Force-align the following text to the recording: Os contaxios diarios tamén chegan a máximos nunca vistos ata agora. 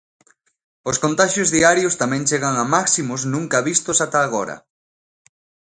Os 0.89 0.97
contaxios 1.03 1.51
diarios 1.55 1.97
tamén 2.01 2.25
chegan 2.29 2.55
a 2.57 2.65
máximos 2.75 3.21
nunca 3.33 3.65
vistos 3.69 3.97
ata 4.05 4.19
agora. 4.23 4.55